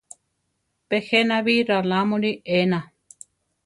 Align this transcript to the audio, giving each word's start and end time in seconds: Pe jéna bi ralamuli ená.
Pe 0.87 0.97
jéna 1.07 1.35
bi 1.45 1.55
ralamuli 1.67 2.31
ená. 2.59 2.79